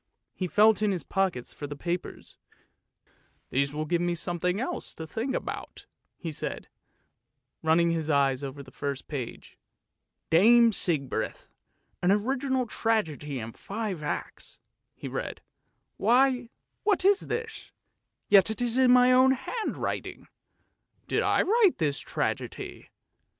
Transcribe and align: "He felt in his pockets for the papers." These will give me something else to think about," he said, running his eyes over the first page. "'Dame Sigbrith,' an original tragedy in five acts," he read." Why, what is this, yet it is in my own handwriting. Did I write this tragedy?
"He 0.33 0.47
felt 0.47 0.81
in 0.81 0.91
his 0.91 1.03
pockets 1.03 1.53
for 1.53 1.67
the 1.67 1.75
papers." 1.75 2.35
These 3.51 3.71
will 3.71 3.85
give 3.85 4.01
me 4.01 4.15
something 4.15 4.59
else 4.59 4.95
to 4.95 5.05
think 5.05 5.35
about," 5.35 5.85
he 6.17 6.31
said, 6.31 6.69
running 7.61 7.91
his 7.91 8.09
eyes 8.09 8.43
over 8.43 8.63
the 8.63 8.71
first 8.71 9.07
page. 9.07 9.59
"'Dame 10.31 10.71
Sigbrith,' 10.71 11.51
an 12.01 12.11
original 12.11 12.65
tragedy 12.65 13.37
in 13.37 13.51
five 13.51 14.01
acts," 14.01 14.57
he 14.95 15.07
read." 15.07 15.39
Why, 15.97 16.49
what 16.81 17.05
is 17.05 17.27
this, 17.27 17.71
yet 18.27 18.49
it 18.49 18.59
is 18.59 18.79
in 18.79 18.89
my 18.89 19.11
own 19.11 19.33
handwriting. 19.33 20.27
Did 21.07 21.21
I 21.21 21.43
write 21.43 21.77
this 21.77 21.99
tragedy? 21.99 22.89